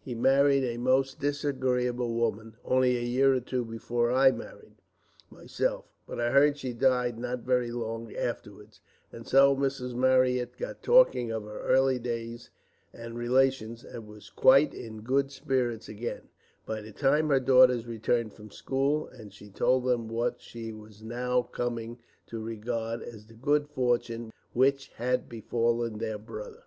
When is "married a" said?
0.14-0.78